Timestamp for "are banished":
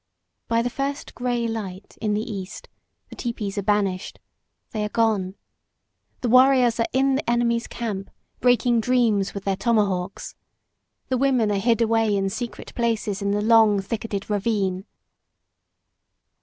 3.59-4.17